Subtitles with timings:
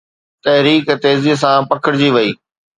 [0.43, 2.31] تحريڪ تيزيءَ سان پکڙجي وئي